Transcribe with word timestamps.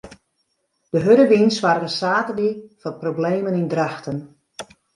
De 0.93 0.99
hurde 1.05 1.25
wyn 1.31 1.51
soarge 1.57 1.89
saterdei 1.99 2.51
foar 2.79 2.97
problemen 3.03 3.59
yn 3.61 3.69
Drachten. 3.73 4.17